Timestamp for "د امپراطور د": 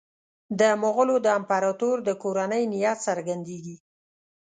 1.21-2.09